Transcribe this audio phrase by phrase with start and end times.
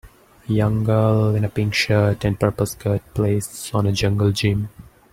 [0.03, 4.69] A young girl in a pink shirt and purple skirt plays on a jungle gym.